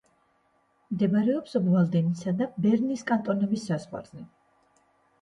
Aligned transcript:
მდებარეობს 0.93 1.53
ობვალდენისა 1.61 2.35
და 2.41 2.49
ბერნის 2.65 3.07
კანტონების 3.13 3.71
საზღვარზე. 3.73 4.29